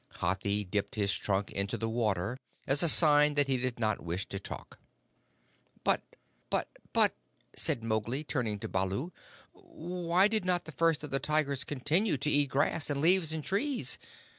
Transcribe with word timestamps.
Hathi 0.17 0.63
dipped 0.63 0.95
his 0.95 1.13
trunk 1.13 1.51
into 1.51 1.77
the 1.77 1.87
water 1.87 2.35
as 2.65 2.81
a 2.81 2.89
sign 2.89 3.35
that 3.35 3.47
he 3.47 3.57
did 3.57 3.77
not 3.79 4.01
wish 4.01 4.25
to 4.29 4.39
talk. 4.39 4.79
"But 5.83 6.01
but 6.49 6.67
but," 6.91 7.13
said 7.55 7.83
Mowgli, 7.83 8.23
turning 8.23 8.57
to 8.61 8.67
Baloo, 8.67 9.11
"why 9.53 10.27
did 10.27 10.43
not 10.43 10.65
the 10.65 10.71
First 10.71 11.03
of 11.03 11.11
the 11.11 11.19
Tigers 11.19 11.63
continue 11.63 12.17
to 12.17 12.31
eat 12.31 12.49
grass 12.49 12.89
and 12.89 12.99
leaves 12.99 13.31
and 13.31 13.43
trees? 13.43 13.99